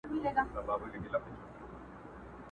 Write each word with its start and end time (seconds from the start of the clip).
ويل 0.09 0.19
زما 0.23 0.43
د 0.45 0.47
سر 0.51 0.59
امان 0.73 0.89
دي 0.91 0.97
وي 1.03 1.09
څښتنه؛ 1.11 1.45